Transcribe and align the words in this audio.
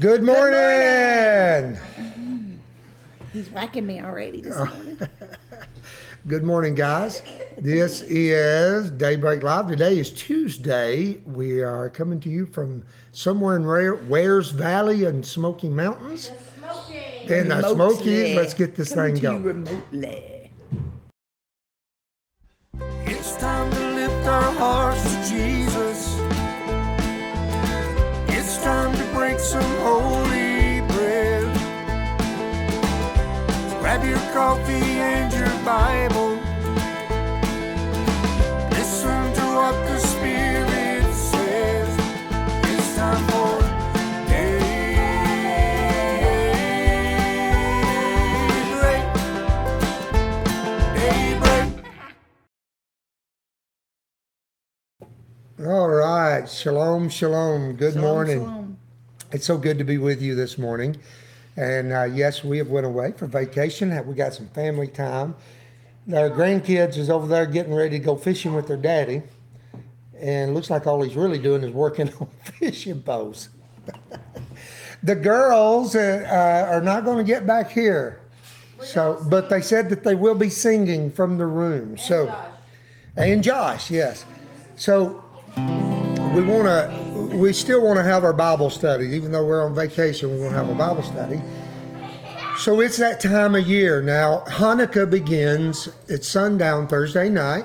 Good 0.00 0.22
morning. 0.22 0.54
Mm-hmm. 1.76 2.52
He's 3.32 3.50
whacking 3.50 3.86
me 3.86 4.00
already 4.00 4.40
this 4.42 4.56
morning. 4.56 4.98
Good 6.28 6.44
morning, 6.44 6.74
guys. 6.74 7.22
This 7.56 8.02
is 8.02 8.90
Daybreak 8.92 9.42
Live. 9.42 9.66
Today 9.68 9.98
is 9.98 10.10
Tuesday. 10.12 11.18
We 11.26 11.62
are 11.62 11.88
coming 11.90 12.20
to 12.20 12.28
you 12.28 12.46
from 12.46 12.84
somewhere 13.12 13.56
in 13.56 13.66
Ware- 13.66 13.94
Wears 13.96 14.50
Valley 14.50 15.04
and 15.04 15.24
Smoky 15.26 15.68
Mountains. 15.68 16.30
In 17.26 17.48
the 17.48 17.68
Smokies. 17.74 18.36
Let's 18.36 18.54
get 18.54 18.74
this 18.76 18.94
Coming 18.94 19.14
thing 19.14 19.22
to 19.22 19.32
you 19.32 19.38
going. 19.38 19.64
remotely. 19.64 20.50
It's 23.06 23.36
time 23.36 23.70
to 23.72 23.94
lift 23.94 24.26
our 24.28 24.52
hearts 24.52 25.17
coffee 34.38 35.00
and 35.12 35.32
your 35.32 35.54
Bible. 35.64 36.38
Listen 38.70 39.32
to 39.34 39.44
what 39.58 39.74
the 39.88 39.98
Spirit 39.98 41.12
says. 41.12 41.90
It's 42.70 42.94
time 42.96 43.24
for 43.32 43.58
daybreak. 44.30 44.68
Daybreak. 50.94 51.84
All 55.66 55.88
right. 55.88 56.48
Shalom, 56.48 57.08
shalom. 57.08 57.72
Good 57.74 57.94
Shalom, 57.94 58.08
morning. 58.08 58.38
shalom. 58.44 58.78
It's 59.32 59.46
so 59.46 59.58
good 59.58 59.78
to 59.78 59.84
be 59.84 59.98
with 59.98 60.22
you 60.22 60.36
this 60.36 60.56
morning. 60.58 60.96
And 61.58 61.92
uh, 61.92 62.04
yes, 62.04 62.44
we 62.44 62.58
have 62.58 62.68
went 62.68 62.86
away 62.86 63.10
for 63.16 63.26
vacation. 63.26 63.90
We 64.06 64.14
got 64.14 64.32
some 64.32 64.46
family 64.50 64.86
time. 64.86 65.34
Our 66.14 66.30
grandkids 66.30 66.96
is 66.96 67.10
over 67.10 67.26
there 67.26 67.46
getting 67.46 67.74
ready 67.74 67.98
to 67.98 68.04
go 68.04 68.14
fishing 68.14 68.54
with 68.54 68.68
their 68.68 68.76
daddy. 68.76 69.22
And 70.20 70.54
looks 70.54 70.70
like 70.70 70.86
all 70.86 71.02
he's 71.02 71.16
really 71.16 71.38
doing 71.38 71.64
is 71.64 71.72
working 71.72 72.12
on 72.20 72.28
fishing 72.60 73.02
poles. 73.02 73.48
the 75.02 75.16
girls 75.16 75.96
uh, 75.96 76.28
uh, 76.30 76.72
are 76.74 76.80
not 76.80 77.04
going 77.04 77.18
to 77.18 77.24
get 77.24 77.44
back 77.44 77.72
here. 77.72 78.20
So, 78.80 79.20
but 79.28 79.50
they 79.50 79.60
said 79.60 79.88
that 79.88 80.04
they 80.04 80.14
will 80.14 80.36
be 80.36 80.50
singing 80.50 81.10
from 81.10 81.38
the 81.38 81.46
room. 81.46 81.98
so, 81.98 82.32
and 83.16 83.42
Josh, 83.42 83.90
yes. 83.90 84.24
So 84.76 85.24
we 86.38 86.44
want 86.44 86.66
to 86.66 87.36
we 87.36 87.52
still 87.52 87.84
want 87.84 87.98
to 87.98 88.02
have 88.04 88.22
our 88.22 88.32
bible 88.32 88.70
study. 88.70 89.06
Even 89.08 89.32
though 89.32 89.44
we're 89.44 89.64
on 89.64 89.74
vacation 89.74 90.30
we 90.30 90.38
want 90.38 90.52
to 90.52 90.56
have 90.56 90.68
a 90.68 90.74
bible 90.74 91.02
study. 91.02 91.40
So 92.56 92.80
it's 92.80 92.96
that 92.98 93.18
time 93.18 93.56
of 93.56 93.66
year. 93.66 94.00
Now 94.02 94.44
hanukkah 94.46 95.10
begins 95.10 95.88
at 96.08 96.22
sundown 96.22 96.86
thursday 96.86 97.28
night. 97.28 97.64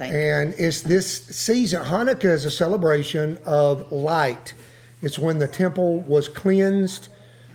And 0.00 0.52
it's 0.58 0.82
this 0.82 1.26
season 1.26 1.84
hanukkah 1.84 2.24
is 2.24 2.44
a 2.44 2.50
celebration 2.50 3.38
of 3.46 3.92
light. 3.92 4.54
It's 5.00 5.18
when 5.18 5.38
the 5.38 5.48
temple 5.48 6.00
was 6.00 6.28
cleansed 6.28 7.08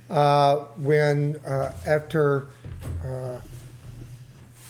uh, 0.09 0.57
when 0.77 1.35
uh, 1.45 1.73
after 1.85 2.47
uh, 3.05 3.39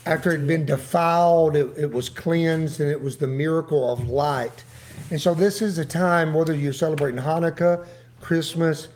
after 0.08 0.32
it 0.32 0.40
had 0.40 0.48
been 0.48 0.66
defiled, 0.66 1.56
it, 1.56 1.78
it 1.78 1.92
was 1.92 2.10
cleansed, 2.10 2.80
and 2.80 2.90
it 2.90 3.00
was 3.00 3.18
the 3.18 3.28
miracle 3.28 3.94
of 3.94 4.10
light. 4.10 4.64
And 5.12 5.20
so, 5.22 5.34
this 5.34 5.62
is 5.62 5.78
a 5.78 5.84
time, 5.86 6.34
whether 6.34 6.56
you're 6.56 6.72
celebrating 6.72 7.20
Hanukkah, 7.22 7.86
Christmas, 8.22 8.88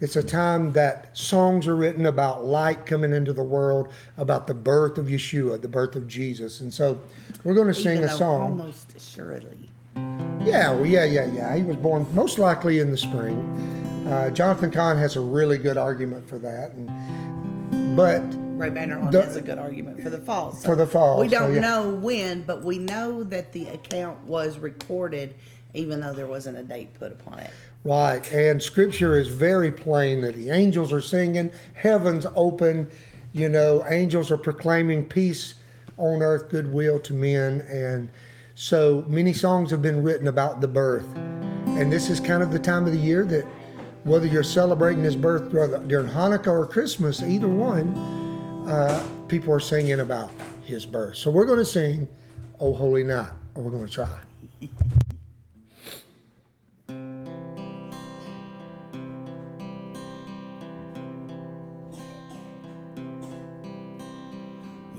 it's 0.00 0.14
a 0.14 0.22
time 0.22 0.72
that 0.72 1.16
songs 1.18 1.66
are 1.66 1.74
written 1.74 2.06
about 2.06 2.44
light 2.44 2.86
coming 2.86 3.12
into 3.12 3.32
the 3.32 3.42
world, 3.42 3.92
about 4.16 4.46
the 4.46 4.54
birth 4.54 4.98
of 4.98 5.06
Yeshua, 5.06 5.60
the 5.60 5.68
birth 5.68 5.96
of 5.96 6.06
Jesus. 6.06 6.60
And 6.60 6.72
so, 6.72 7.00
we're 7.42 7.54
going 7.54 7.66
to 7.66 7.74
sing 7.74 7.98
Even 7.98 8.08
a 8.08 8.12
song. 8.16 8.42
Almost 8.42 8.94
assuredly. 8.94 9.68
Yeah, 10.44 10.70
well, 10.72 10.86
yeah, 10.86 11.04
yeah, 11.04 11.26
yeah. 11.26 11.56
He 11.56 11.62
was 11.64 11.76
born 11.76 12.06
most 12.14 12.38
likely 12.38 12.78
in 12.78 12.92
the 12.92 12.96
spring. 12.96 13.36
Uh, 14.08 14.30
Jonathan 14.30 14.70
Cahn 14.70 14.96
has 14.98 15.16
a 15.16 15.20
really 15.20 15.58
good 15.58 15.76
argument 15.76 16.28
for 16.28 16.38
that. 16.38 16.72
And, 16.72 17.96
but 17.96 18.22
Ray 18.58 18.70
Banner 18.70 19.10
The- 19.10 19.22
has 19.22 19.34
a 19.36 19.40
good 19.40 19.58
argument 19.58 20.00
for 20.02 20.10
the 20.10 20.18
fall. 20.18 20.52
So 20.52 20.68
For 20.68 20.76
the 20.76 20.86
fall, 20.86 21.18
We 21.20 21.28
don't 21.28 21.54
yeah. 21.54 21.60
know 21.60 21.88
when, 21.90 22.42
but 22.42 22.62
we 22.62 22.78
know 22.78 23.24
that 23.24 23.52
the 23.52 23.66
account 23.68 24.22
was 24.24 24.58
recorded, 24.58 25.34
even 25.74 26.00
though 26.00 26.12
there 26.12 26.26
wasn't 26.26 26.56
a 26.56 26.62
date 26.62 26.94
put 26.94 27.12
upon 27.12 27.40
it. 27.40 27.50
Right, 27.84 28.32
and 28.32 28.62
scripture 28.62 29.18
is 29.18 29.28
very 29.28 29.70
plain 29.70 30.22
that 30.22 30.36
the 30.36 30.50
angels 30.50 30.92
are 30.92 31.02
singing, 31.02 31.52
heavens 31.74 32.26
open, 32.34 32.88
you 33.34 33.48
know, 33.48 33.84
angels 33.88 34.30
are 34.30 34.38
proclaiming 34.38 35.04
peace 35.04 35.54
on 35.98 36.22
earth, 36.22 36.48
goodwill 36.48 37.00
to 37.00 37.12
men. 37.12 37.60
And 37.62 38.08
so 38.54 39.04
many 39.08 39.32
songs 39.32 39.70
have 39.70 39.82
been 39.82 40.02
written 40.02 40.28
about 40.28 40.60
the 40.60 40.68
birth. 40.68 41.06
And 41.16 41.92
this 41.92 42.08
is 42.08 42.20
kind 42.20 42.42
of 42.42 42.52
the 42.52 42.58
time 42.58 42.86
of 42.86 42.92
the 42.92 42.98
year 42.98 43.24
that 43.26 43.44
whether 44.04 44.26
you're 44.26 44.42
celebrating 44.42 45.02
his 45.02 45.16
birth 45.16 45.50
during 45.50 46.08
Hanukkah 46.08 46.46
or 46.46 46.66
Christmas, 46.66 47.22
either 47.22 47.48
one, 47.48 47.94
uh, 48.68 49.04
people 49.28 49.52
are 49.52 49.60
singing 49.60 50.00
about 50.00 50.30
his 50.64 50.86
birth. 50.86 51.16
So 51.16 51.30
we're 51.30 51.46
going 51.46 51.58
to 51.58 51.64
sing, 51.64 52.08
Oh 52.60 52.72
Holy 52.72 53.02
Night, 53.02 53.30
or 53.54 53.64
we're 53.64 53.70
going 53.70 53.86
to 53.86 53.92
try. 53.92 54.08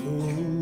Oh, 0.08 0.55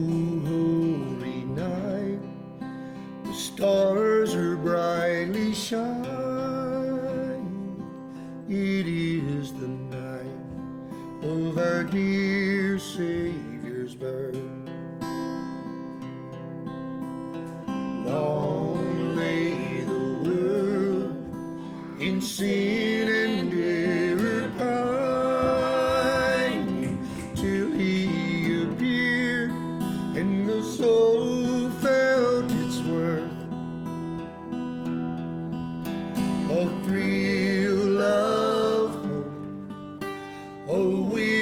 Oh, 40.65 40.79
a 40.79 41.01
weary 41.01 41.32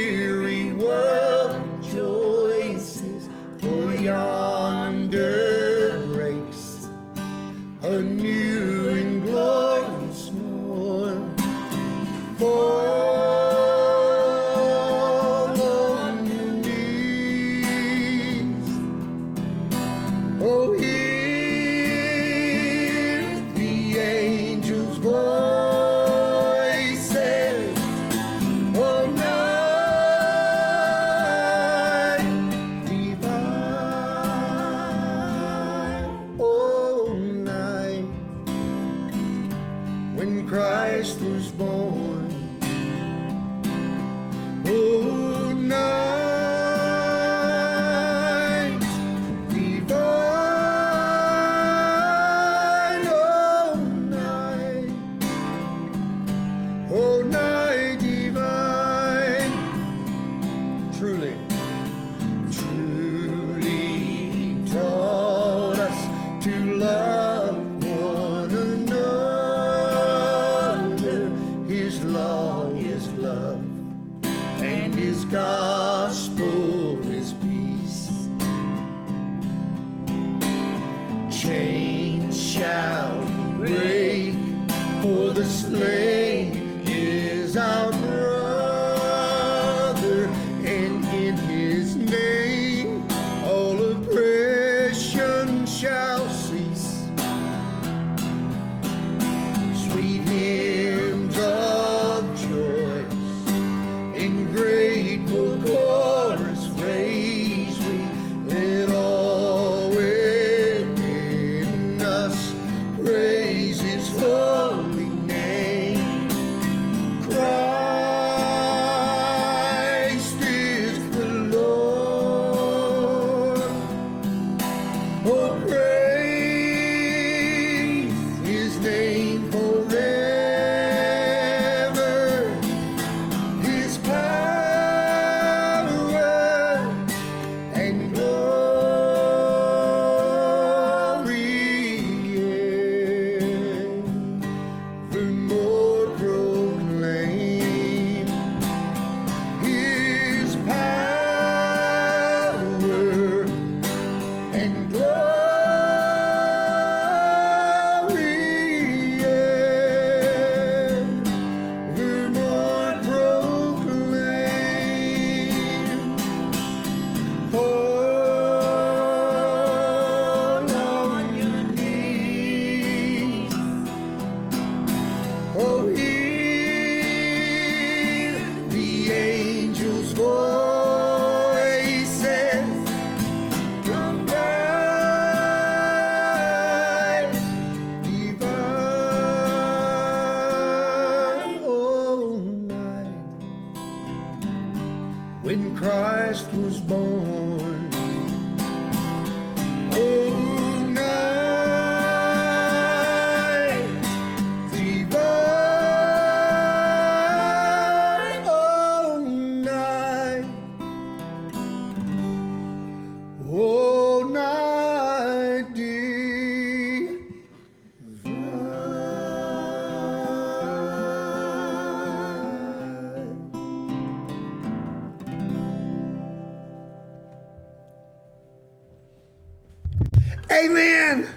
Amen. 230.51 231.29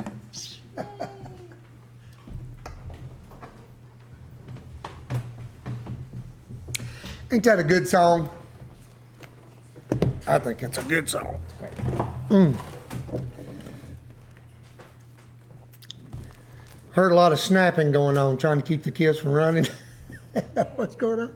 Ain't 7.30 7.44
that 7.44 7.58
a 7.58 7.64
good 7.64 7.86
song? 7.88 8.28
I 10.26 10.38
think 10.38 10.62
it's 10.62 10.78
a 10.78 10.82
good 10.82 11.08
song. 11.08 11.40
Mm. 12.28 12.56
Heard 16.92 17.12
a 17.12 17.14
lot 17.14 17.32
of 17.32 17.40
snapping 17.40 17.92
going 17.92 18.16
on, 18.16 18.36
trying 18.36 18.60
to 18.60 18.66
keep 18.66 18.82
the 18.82 18.90
kids 18.90 19.18
from 19.18 19.32
running. 19.32 19.66
What's 20.76 20.96
going 20.96 21.20
on? 21.20 21.34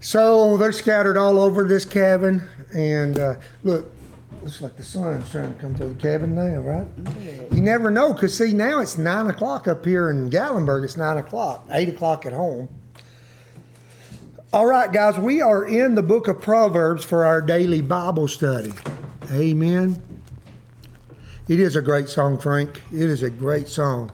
So 0.00 0.56
they're 0.56 0.72
scattered 0.72 1.16
all 1.16 1.38
over 1.38 1.64
this 1.64 1.84
cabin, 1.84 2.48
and 2.72 3.18
uh, 3.18 3.34
look, 3.64 3.92
looks 4.46 4.60
like 4.60 4.76
the 4.76 4.82
sun's 4.84 5.28
trying 5.28 5.52
to 5.52 5.60
come 5.60 5.74
through 5.74 5.92
the 5.92 6.00
cabin 6.00 6.32
now, 6.36 6.60
right? 6.60 6.86
You 7.52 7.60
never 7.60 7.90
know, 7.90 8.14
cause 8.14 8.38
see 8.38 8.52
now 8.52 8.78
it's 8.78 8.96
nine 8.96 9.26
o'clock 9.26 9.66
up 9.66 9.84
here 9.84 10.08
in 10.08 10.30
Gatlinburg. 10.30 10.84
It's 10.84 10.96
nine 10.96 11.16
o'clock, 11.16 11.66
eight 11.72 11.88
o'clock 11.88 12.26
at 12.26 12.32
home. 12.32 12.68
All 14.52 14.66
right, 14.66 14.92
guys, 14.92 15.18
we 15.18 15.40
are 15.40 15.64
in 15.64 15.96
the 15.96 16.02
book 16.02 16.28
of 16.28 16.40
Proverbs 16.40 17.04
for 17.04 17.26
our 17.26 17.42
daily 17.42 17.80
Bible 17.82 18.28
study. 18.28 18.72
Amen. 19.32 20.00
It 21.48 21.58
is 21.58 21.74
a 21.74 21.82
great 21.82 22.08
song, 22.08 22.38
Frank. 22.38 22.82
It 22.92 23.10
is 23.10 23.24
a 23.24 23.30
great 23.30 23.66
song. 23.66 24.12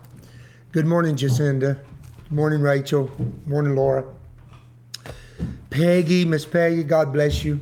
Good 0.72 0.86
morning, 0.86 1.14
Jacinda. 1.14 1.78
Good 2.22 2.32
morning, 2.32 2.62
Rachel. 2.62 3.04
Good 3.18 3.48
morning, 3.48 3.76
Laura. 3.76 4.06
Peggy, 5.68 6.24
Miss 6.24 6.46
Peggy, 6.46 6.84
God 6.84 7.12
bless 7.12 7.44
you. 7.44 7.60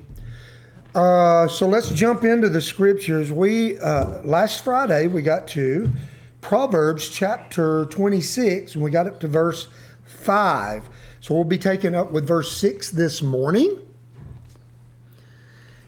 Uh, 0.95 1.47
so 1.47 1.69
let's 1.69 1.91
jump 1.91 2.25
into 2.25 2.49
the 2.49 2.61
scriptures. 2.61 3.31
We 3.31 3.79
uh, 3.79 4.23
last 4.23 4.65
Friday 4.65 5.07
we 5.07 5.23
got 5.23 5.47
to 5.49 5.91
Proverbs 6.41 7.09
chapter 7.09 7.85
26, 7.87 8.75
and 8.75 8.83
we 8.83 8.91
got 8.91 9.07
up 9.07 9.21
to 9.21 9.29
verse 9.29 9.69
5. 10.05 10.89
So 11.21 11.35
we'll 11.35 11.45
be 11.45 11.59
taking 11.59 11.95
up 11.95 12.11
with 12.11 12.27
verse 12.27 12.57
6 12.57 12.91
this 12.91 13.23
morning. 13.23 13.79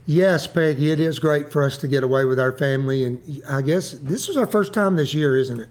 Yes, 0.07 0.47
Peggy, 0.47 0.93
it 0.93 1.01
is 1.01 1.19
great 1.19 1.51
for 1.51 1.65
us 1.65 1.79
to 1.79 1.89
get 1.89 2.05
away 2.05 2.25
with 2.25 2.39
our 2.39 2.53
family. 2.53 3.05
And 3.05 3.43
I 3.49 3.63
guess 3.63 3.93
this 3.93 4.29
is 4.29 4.37
our 4.37 4.47
first 4.47 4.73
time 4.73 4.95
this 4.95 5.15
year, 5.15 5.37
isn't 5.37 5.61
it? 5.61 5.69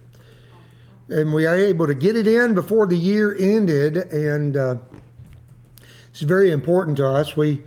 And 1.08 1.34
we 1.34 1.46
are 1.46 1.56
able 1.56 1.88
to 1.88 1.94
get 1.94 2.18
it 2.18 2.28
in 2.28 2.54
before 2.54 2.86
the 2.86 2.98
year 2.98 3.36
ended. 3.38 3.98
And 3.98 4.58
uh, 4.58 4.76
it's 6.10 6.22
very 6.22 6.52
important 6.52 6.98
to 6.98 7.08
us. 7.08 7.38
We 7.38 7.64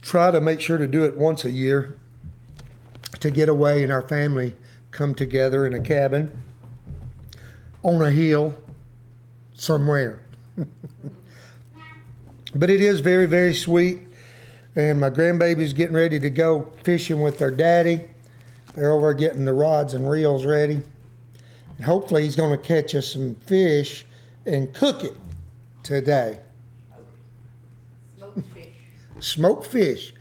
try 0.00 0.30
to 0.30 0.40
make 0.40 0.60
sure 0.60 0.78
to 0.78 0.86
do 0.86 1.04
it 1.04 1.16
once 1.16 1.44
a 1.44 1.50
year 1.50 1.98
to 3.20 3.30
get 3.30 3.48
away 3.48 3.82
and 3.82 3.92
our 3.92 4.02
family 4.02 4.54
come 4.90 5.14
together 5.14 5.66
in 5.66 5.74
a 5.74 5.80
cabin 5.80 6.30
on 7.82 8.02
a 8.02 8.10
hill 8.10 8.54
somewhere. 9.54 10.20
but 12.54 12.70
it 12.70 12.80
is 12.80 13.00
very, 13.00 13.26
very 13.26 13.54
sweet. 13.54 14.00
And 14.76 15.00
my 15.00 15.10
grandbaby's 15.10 15.72
getting 15.72 15.96
ready 15.96 16.20
to 16.20 16.30
go 16.30 16.70
fishing 16.84 17.20
with 17.20 17.38
their 17.38 17.50
daddy. 17.50 18.02
They're 18.74 18.92
over 18.92 19.12
getting 19.12 19.44
the 19.44 19.52
rods 19.52 19.94
and 19.94 20.08
reels 20.08 20.44
ready. 20.44 20.80
And 21.76 21.84
hopefully, 21.84 22.22
he's 22.22 22.36
going 22.36 22.56
to 22.56 22.64
catch 22.64 22.94
us 22.94 23.12
some 23.12 23.34
fish 23.46 24.04
and 24.46 24.72
cook 24.74 25.04
it 25.04 25.16
today. 25.82 26.38
Smoked 29.20 29.66
fish. 29.66 30.14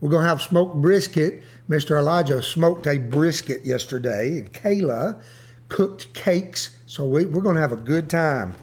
We're 0.00 0.10
going 0.10 0.22
to 0.22 0.28
have 0.28 0.42
smoked 0.42 0.76
brisket. 0.76 1.42
Mr. 1.68 1.98
Elijah 1.98 2.42
smoked 2.42 2.86
a 2.86 2.98
brisket 2.98 3.64
yesterday, 3.64 4.38
and 4.38 4.52
Kayla 4.52 5.20
cooked 5.68 6.12
cakes. 6.14 6.70
So 6.86 7.04
we, 7.04 7.26
we're 7.26 7.42
going 7.42 7.56
to 7.56 7.60
have 7.60 7.72
a 7.72 7.76
good 7.76 8.08
time. 8.08 8.54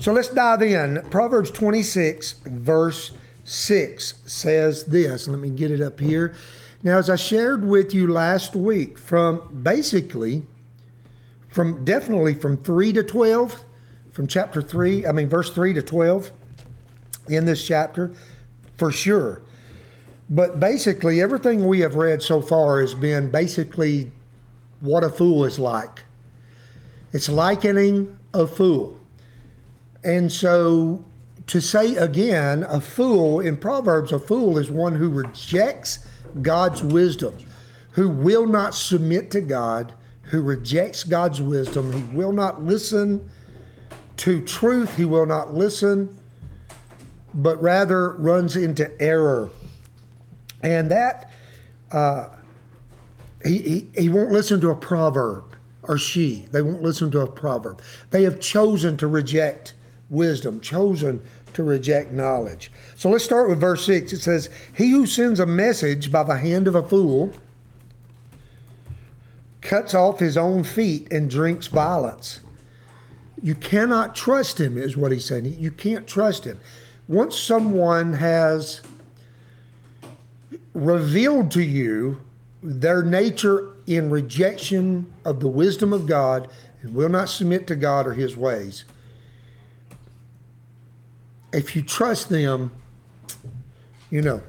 So 0.00 0.12
let's 0.12 0.28
dive 0.28 0.62
in. 0.62 1.02
Proverbs 1.10 1.50
26, 1.50 2.40
verse 2.44 3.12
6 3.44 4.14
says 4.26 4.84
this. 4.84 5.28
Let 5.28 5.40
me 5.40 5.50
get 5.50 5.70
it 5.70 5.80
up 5.80 5.98
here. 6.00 6.34
Now, 6.82 6.98
as 6.98 7.10
I 7.10 7.16
shared 7.16 7.64
with 7.64 7.92
you 7.92 8.06
last 8.06 8.54
week, 8.54 8.98
from 8.98 9.60
basically, 9.62 10.44
from 11.48 11.84
definitely 11.84 12.34
from 12.34 12.56
3 12.58 12.92
to 12.92 13.02
12, 13.02 13.64
from 14.12 14.26
chapter 14.26 14.62
3, 14.62 15.06
I 15.06 15.12
mean, 15.12 15.28
verse 15.28 15.50
3 15.50 15.72
to 15.74 15.82
12 15.82 16.30
in 17.28 17.44
this 17.44 17.66
chapter, 17.66 18.12
for 18.78 18.90
sure. 18.90 19.42
But 20.30 20.60
basically, 20.60 21.20
everything 21.20 21.66
we 21.66 21.80
have 21.80 21.94
read 21.94 22.22
so 22.22 22.40
far 22.40 22.80
has 22.80 22.94
been 22.94 23.30
basically 23.30 24.10
what 24.80 25.04
a 25.04 25.10
fool 25.10 25.44
is 25.44 25.58
like. 25.58 26.04
It's 27.12 27.28
likening 27.28 28.18
a 28.34 28.46
fool. 28.46 28.98
And 30.04 30.30
so 30.30 31.04
to 31.48 31.60
say 31.60 31.96
again, 31.96 32.62
a 32.64 32.80
fool 32.80 33.40
in 33.40 33.56
Proverbs, 33.56 34.12
a 34.12 34.18
fool 34.18 34.58
is 34.58 34.70
one 34.70 34.94
who 34.94 35.08
rejects 35.08 36.00
God's 36.42 36.82
wisdom, 36.82 37.34
who 37.92 38.08
will 38.08 38.46
not 38.46 38.74
submit 38.74 39.30
to 39.30 39.40
God, 39.40 39.94
who 40.22 40.42
rejects 40.42 41.04
God's 41.04 41.40
wisdom, 41.40 41.90
he 41.90 42.16
will 42.16 42.32
not 42.32 42.62
listen 42.62 43.30
to 44.18 44.44
truth, 44.44 44.94
he 44.94 45.06
will 45.06 45.24
not 45.24 45.54
listen, 45.54 46.17
but 47.34 47.60
rather 47.62 48.12
runs 48.12 48.56
into 48.56 48.90
error. 49.00 49.50
And 50.62 50.90
that, 50.90 51.30
uh, 51.92 52.28
he, 53.44 53.58
he, 53.58 53.88
he 53.96 54.08
won't 54.08 54.32
listen 54.32 54.60
to 54.60 54.70
a 54.70 54.76
proverb, 54.76 55.44
or 55.82 55.98
she, 55.98 56.46
they 56.50 56.62
won't 56.62 56.82
listen 56.82 57.10
to 57.12 57.20
a 57.20 57.26
proverb. 57.26 57.80
They 58.10 58.24
have 58.24 58.40
chosen 58.40 58.96
to 58.96 59.06
reject 59.06 59.74
wisdom, 60.10 60.60
chosen 60.60 61.22
to 61.54 61.62
reject 61.62 62.12
knowledge. 62.12 62.70
So 62.96 63.10
let's 63.10 63.24
start 63.24 63.48
with 63.48 63.60
verse 63.60 63.84
6. 63.86 64.12
It 64.12 64.20
says, 64.20 64.50
He 64.76 64.90
who 64.90 65.06
sends 65.06 65.40
a 65.40 65.46
message 65.46 66.10
by 66.10 66.22
the 66.22 66.36
hand 66.36 66.66
of 66.66 66.74
a 66.74 66.82
fool 66.82 67.32
cuts 69.60 69.94
off 69.94 70.18
his 70.18 70.36
own 70.36 70.64
feet 70.64 71.10
and 71.12 71.28
drinks 71.28 71.66
violence. 71.66 72.40
You 73.42 73.54
cannot 73.54 74.14
trust 74.14 74.60
him, 74.60 74.76
is 74.76 74.96
what 74.96 75.12
he's 75.12 75.24
saying. 75.24 75.56
You 75.58 75.70
can't 75.70 76.06
trust 76.06 76.44
him. 76.44 76.58
Once 77.08 77.38
someone 77.38 78.12
has 78.12 78.82
revealed 80.74 81.50
to 81.50 81.62
you 81.62 82.20
their 82.62 83.02
nature 83.02 83.72
in 83.86 84.10
rejection 84.10 85.10
of 85.24 85.40
the 85.40 85.48
wisdom 85.48 85.92
of 85.92 86.06
God 86.06 86.48
and 86.82 86.94
will 86.94 87.08
not 87.08 87.30
submit 87.30 87.66
to 87.66 87.76
God 87.76 88.06
or 88.06 88.12
his 88.12 88.36
ways, 88.36 88.84
if 91.52 91.74
you 91.74 91.82
trust 91.82 92.28
them, 92.28 92.70
you 94.10 94.20
know, 94.20 94.42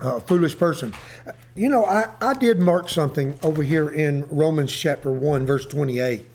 a 0.00 0.20
foolish 0.20 0.56
person. 0.56 0.94
You 1.54 1.68
know, 1.68 1.84
I, 1.84 2.08
I 2.20 2.34
did 2.34 2.58
mark 2.58 2.88
something 2.88 3.38
over 3.42 3.62
here 3.62 3.90
in 3.90 4.26
Romans 4.30 4.72
chapter 4.72 5.12
1, 5.12 5.46
verse 5.46 5.66
28. 5.66 6.26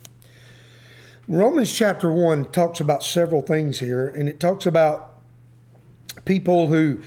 Romans 1.27 1.73
chapter 1.73 2.11
1 2.11 2.45
talks 2.51 2.79
about 2.79 3.03
several 3.03 3.41
things 3.41 3.79
here, 3.79 4.07
and 4.07 4.29
it 4.29 4.39
talks 4.39 4.65
about 4.65 5.06
people 6.25 6.67
who 6.67 6.99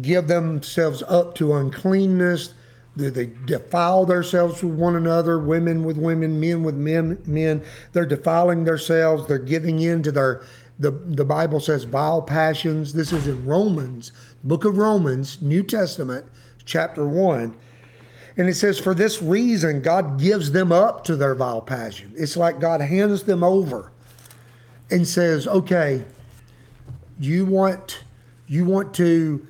give 0.00 0.28
themselves 0.28 1.02
up 1.08 1.34
to 1.36 1.54
uncleanness, 1.54 2.54
they, 2.96 3.26
defile 3.44 4.06
themselves 4.06 4.62
with 4.62 4.74
one 4.74 4.94
another, 4.96 5.38
women 5.40 5.82
with 5.82 5.96
women, 5.96 6.38
men 6.38 6.62
with 6.62 6.76
men, 6.76 7.20
men. 7.26 7.62
They're 7.92 8.06
defiling 8.06 8.64
themselves, 8.64 9.26
they're 9.26 9.38
giving 9.38 9.80
in 9.80 10.02
to 10.04 10.12
their 10.12 10.44
the, 10.78 10.90
the 10.90 11.24
Bible 11.24 11.60
says 11.60 11.84
vile 11.84 12.22
passions. 12.22 12.92
This 12.92 13.12
is 13.12 13.28
in 13.28 13.44
Romans, 13.46 14.12
book 14.42 14.64
of 14.64 14.76
Romans, 14.76 15.40
New 15.40 15.62
Testament, 15.62 16.26
chapter 16.64 17.06
1. 17.06 17.54
And 18.36 18.48
it 18.48 18.54
says, 18.54 18.80
For 18.80 18.94
this 18.94 19.22
reason, 19.22 19.82
God 19.82 20.18
gives 20.18 20.50
them 20.50 20.72
up 20.72 21.04
to 21.04 21.14
their 21.14 21.34
vile 21.34 21.62
passion. 21.62 22.12
It's 22.16 22.36
like 22.36 22.58
God 22.58 22.80
hands 22.80 23.22
them 23.22 23.44
over 23.44 23.92
and 24.90 25.06
says, 25.06 25.46
Okay, 25.46 26.04
you 27.20 27.46
want 27.46 28.03
you 28.46 28.64
want 28.64 28.94
to 28.94 29.46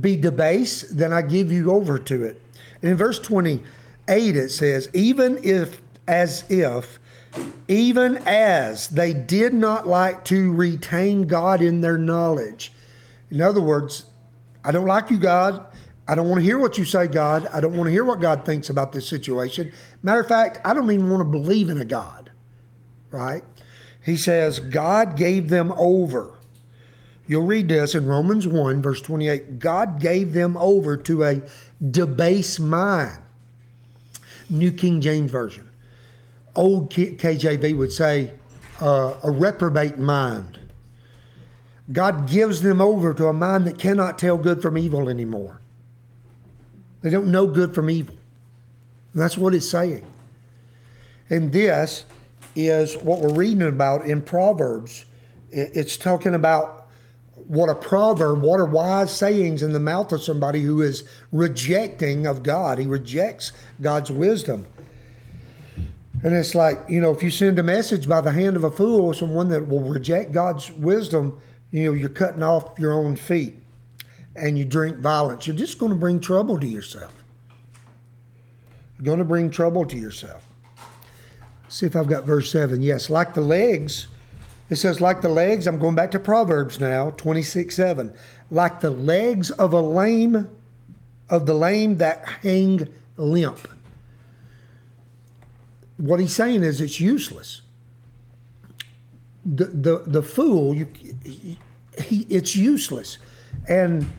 be 0.00 0.16
debased, 0.16 0.96
then 0.96 1.12
I 1.12 1.22
give 1.22 1.50
you 1.50 1.72
over 1.72 1.98
to 1.98 2.24
it. 2.24 2.42
And 2.82 2.90
in 2.90 2.96
verse 2.96 3.18
28, 3.18 4.36
it 4.36 4.50
says, 4.50 4.88
Even 4.92 5.38
if 5.42 5.80
as 6.06 6.44
if 6.48 6.98
even 7.68 8.16
as 8.26 8.88
they 8.88 9.12
did 9.12 9.52
not 9.52 9.86
like 9.86 10.24
to 10.24 10.52
retain 10.52 11.26
God 11.26 11.60
in 11.60 11.80
their 11.80 11.98
knowledge. 11.98 12.72
In 13.30 13.42
other 13.42 13.60
words, 13.60 14.06
I 14.64 14.72
don't 14.72 14.86
like 14.86 15.10
you, 15.10 15.18
God. 15.18 15.66
I 16.06 16.14
don't 16.14 16.28
want 16.28 16.40
to 16.40 16.44
hear 16.44 16.58
what 16.58 16.78
you 16.78 16.86
say, 16.86 17.06
God. 17.06 17.46
I 17.52 17.60
don't 17.60 17.76
want 17.76 17.88
to 17.88 17.92
hear 17.92 18.04
what 18.04 18.20
God 18.20 18.46
thinks 18.46 18.70
about 18.70 18.92
this 18.92 19.06
situation. 19.06 19.72
Matter 20.02 20.20
of 20.20 20.28
fact, 20.28 20.58
I 20.64 20.72
don't 20.72 20.90
even 20.90 21.10
want 21.10 21.20
to 21.20 21.30
believe 21.30 21.68
in 21.68 21.78
a 21.78 21.84
God, 21.84 22.30
right? 23.10 23.44
He 24.02 24.16
says, 24.16 24.58
God 24.58 25.16
gave 25.16 25.50
them 25.50 25.72
over. 25.76 26.37
You'll 27.28 27.46
read 27.46 27.68
this 27.68 27.94
in 27.94 28.06
Romans 28.06 28.48
1, 28.48 28.82
verse 28.82 29.00
28. 29.00 29.60
God 29.60 30.00
gave 30.00 30.32
them 30.32 30.56
over 30.56 30.96
to 30.96 31.24
a 31.24 31.42
debased 31.90 32.58
mind. 32.58 33.18
New 34.50 34.72
King 34.72 35.00
James 35.00 35.30
Version 35.30 35.68
old 36.58 36.90
KJV 36.90 37.76
would 37.78 37.92
say, 37.92 38.32
uh, 38.80 39.14
a 39.22 39.30
reprobate 39.30 39.96
mind. 39.96 40.58
God 41.92 42.28
gives 42.28 42.60
them 42.60 42.80
over 42.80 43.14
to 43.14 43.28
a 43.28 43.32
mind 43.32 43.66
that 43.66 43.78
cannot 43.78 44.18
tell 44.18 44.36
good 44.36 44.60
from 44.60 44.76
evil 44.76 45.08
anymore. 45.08 45.60
They 47.00 47.10
don't 47.10 47.30
know 47.30 47.46
good 47.46 47.74
from 47.74 47.88
evil. 47.88 48.14
And 49.14 49.22
that's 49.22 49.38
what 49.38 49.54
it's 49.54 49.70
saying. 49.70 50.04
And 51.30 51.52
this 51.52 52.04
is 52.56 52.96
what 52.96 53.20
we're 53.20 53.32
reading 53.32 53.62
about 53.62 54.04
in 54.04 54.20
Proverbs. 54.20 55.04
It's 55.50 55.96
talking 55.96 56.34
about 56.34 56.87
what 57.48 57.70
a 57.70 57.74
proverb, 57.74 58.42
what 58.42 58.60
are 58.60 58.66
wise 58.66 59.10
sayings 59.10 59.62
in 59.62 59.72
the 59.72 59.80
mouth 59.80 60.12
of 60.12 60.22
somebody 60.22 60.62
who 60.62 60.82
is 60.82 61.04
rejecting 61.32 62.26
of 62.26 62.42
God. 62.42 62.78
He 62.78 62.86
rejects 62.86 63.52
God's 63.80 64.10
wisdom. 64.10 64.66
And 66.22 66.34
it's 66.34 66.54
like, 66.54 66.78
you 66.88 67.00
know, 67.00 67.10
if 67.10 67.22
you 67.22 67.30
send 67.30 67.58
a 67.58 67.62
message 67.62 68.06
by 68.06 68.20
the 68.20 68.32
hand 68.32 68.56
of 68.56 68.64
a 68.64 68.70
fool, 68.70 69.14
someone 69.14 69.48
that 69.48 69.66
will 69.66 69.80
reject 69.80 70.32
God's 70.32 70.70
wisdom, 70.72 71.40
you 71.70 71.84
know, 71.84 71.92
you're 71.92 72.10
cutting 72.10 72.42
off 72.42 72.78
your 72.78 72.92
own 72.92 73.16
feet 73.16 73.56
and 74.36 74.58
you 74.58 74.66
drink 74.66 74.98
violence. 74.98 75.46
You're 75.46 75.56
just 75.56 75.78
going 75.78 75.90
to 75.90 75.98
bring 75.98 76.20
trouble 76.20 76.60
to 76.60 76.66
yourself. 76.66 77.12
You're 78.96 79.06
going 79.06 79.20
to 79.20 79.24
bring 79.24 79.50
trouble 79.50 79.86
to 79.86 79.96
yourself. 79.96 80.44
See 81.68 81.86
if 81.86 81.96
I've 81.96 82.08
got 82.08 82.24
verse 82.24 82.50
7. 82.50 82.82
Yes, 82.82 83.08
like 83.08 83.32
the 83.32 83.40
legs. 83.40 84.08
It 84.70 84.76
says, 84.76 85.00
like 85.00 85.22
the 85.22 85.28
legs, 85.28 85.66
I'm 85.66 85.78
going 85.78 85.94
back 85.94 86.10
to 86.10 86.18
Proverbs 86.18 86.78
now, 86.78 87.10
26 87.10 87.74
7. 87.74 88.12
Like 88.50 88.80
the 88.80 88.90
legs 88.90 89.50
of 89.50 89.72
a 89.72 89.80
lame, 89.80 90.48
of 91.30 91.46
the 91.46 91.54
lame 91.54 91.98
that 91.98 92.26
hang 92.42 92.88
limp 93.16 93.68
what 95.98 96.20
he's 96.20 96.34
saying 96.34 96.62
is 96.62 96.80
it's 96.80 96.98
useless. 96.98 97.60
The 99.44 99.66
the 99.66 100.02
the 100.06 100.22
fool, 100.22 100.74
you, 100.74 100.88
he, 101.24 102.26
it's 102.28 102.56
useless, 102.56 103.18
and 103.68 104.10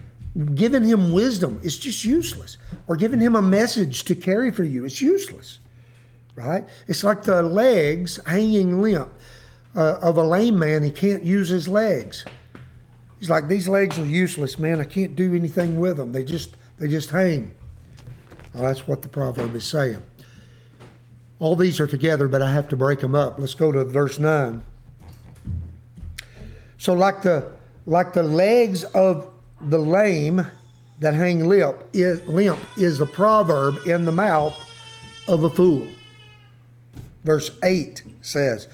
giving 0.55 0.83
him 0.83 1.11
wisdom 1.11 1.59
is 1.63 1.77
just 1.79 2.03
useless, 2.05 2.57
or 2.87 2.95
giving 2.95 3.19
him 3.19 3.35
a 3.35 3.41
message 3.41 4.03
to 4.05 4.15
carry 4.15 4.51
for 4.51 4.63
you, 4.63 4.85
it's 4.85 5.01
useless, 5.01 5.59
right? 6.35 6.67
It's 6.87 7.03
like 7.03 7.23
the 7.23 7.41
legs 7.41 8.19
hanging 8.25 8.81
limp 8.81 9.11
uh, 9.75 9.97
of 10.01 10.17
a 10.17 10.23
lame 10.23 10.57
man. 10.57 10.83
He 10.83 10.91
can't 10.91 11.23
use 11.23 11.49
his 11.49 11.67
legs. 11.67 12.25
He's 13.19 13.29
like 13.29 13.47
these 13.47 13.67
legs 13.67 13.99
are 13.99 14.05
useless, 14.05 14.57
man. 14.57 14.79
I 14.79 14.85
can't 14.85 15.15
do 15.15 15.35
anything 15.35 15.79
with 15.79 15.97
them. 15.97 16.11
They 16.11 16.23
just 16.23 16.55
they 16.77 16.87
just 16.87 17.09
hang. 17.09 17.53
Well, 18.53 18.63
that's 18.63 18.87
what 18.87 19.01
the 19.01 19.09
proverb 19.09 19.55
is 19.55 19.65
saying. 19.65 20.01
All 21.39 21.55
these 21.55 21.79
are 21.79 21.87
together, 21.87 22.27
but 22.27 22.41
I 22.41 22.51
have 22.51 22.67
to 22.69 22.77
break 22.77 22.99
them 22.99 23.15
up. 23.15 23.39
Let's 23.39 23.53
go 23.53 23.71
to 23.71 23.85
verse 23.85 24.19
9. 24.19 24.63
So 26.77 26.93
like 26.93 27.21
the 27.21 27.51
like 27.85 28.13
the 28.13 28.23
legs 28.23 28.83
of 28.85 29.31
the 29.61 29.77
lame 29.77 30.45
that 30.99 31.13
hang 31.13 31.47
limp 31.47 31.77
is, 31.93 32.21
limp 32.27 32.59
is 32.77 32.97
the 32.97 33.05
proverb 33.05 33.85
in 33.85 34.05
the 34.05 34.11
mouth 34.11 34.57
of 35.27 35.43
a 35.43 35.49
fool. 35.49 35.87
Verse 37.23 37.51
8 37.63 38.03
says, 38.21 38.67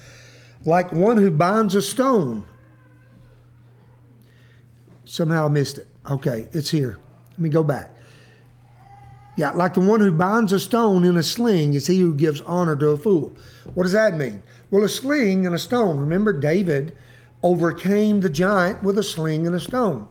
like 0.66 0.92
one 0.92 1.16
who 1.16 1.30
binds 1.30 1.74
a 1.74 1.82
stone. 1.82 2.44
Somehow 5.04 5.46
I 5.46 5.48
missed 5.48 5.78
it. 5.78 5.86
Okay, 6.10 6.48
it's 6.52 6.70
here. 6.70 6.98
Let 7.30 7.38
me 7.38 7.48
go 7.48 7.62
back. 7.62 7.90
Yeah, 9.36 9.50
like 9.50 9.74
the 9.74 9.80
one 9.80 10.00
who 10.00 10.10
binds 10.10 10.52
a 10.52 10.58
stone 10.58 11.04
in 11.04 11.16
a 11.16 11.22
sling 11.22 11.74
is 11.74 11.86
he 11.86 12.00
who 12.00 12.14
gives 12.14 12.40
honor 12.42 12.74
to 12.76 12.88
a 12.88 12.96
fool. 12.96 13.36
What 13.74 13.84
does 13.84 13.92
that 13.92 14.16
mean? 14.16 14.42
Well, 14.70 14.82
a 14.82 14.88
sling 14.88 15.46
and 15.46 15.54
a 15.54 15.58
stone. 15.58 15.98
Remember, 15.98 16.32
David 16.32 16.96
overcame 17.42 18.20
the 18.20 18.30
giant 18.30 18.82
with 18.82 18.98
a 18.98 19.02
sling 19.02 19.46
and 19.46 19.54
a 19.54 19.60
stone. 19.60 20.08